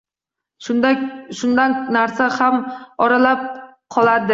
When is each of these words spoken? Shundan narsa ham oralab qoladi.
Shundan 0.67 1.75
narsa 1.99 2.31
ham 2.41 2.61
oralab 3.09 3.49
qoladi. 3.97 4.29